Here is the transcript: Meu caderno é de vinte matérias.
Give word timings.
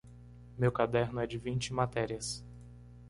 Meu 0.57 0.71
caderno 0.71 1.19
é 1.19 1.27
de 1.27 1.37
vinte 1.37 1.71
matérias. 1.71 2.43